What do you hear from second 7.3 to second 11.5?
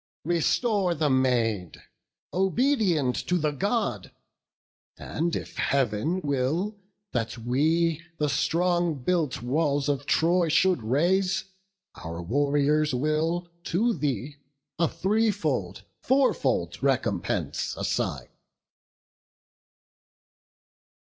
we the strong built walls Of Troy should raze,